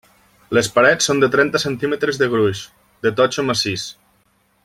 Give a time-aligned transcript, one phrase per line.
[0.57, 2.63] Les parets són de trenta centímetres de gruix,
[3.07, 3.87] de totxo massís.